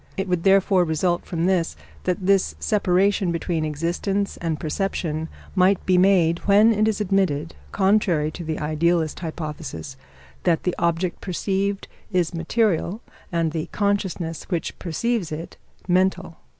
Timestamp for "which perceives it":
14.45-15.57